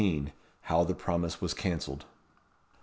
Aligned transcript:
How 0.61 0.83
the 0.83 0.95
promise 0.95 1.41
was 1.41 1.53
cancelled. 1.53 2.05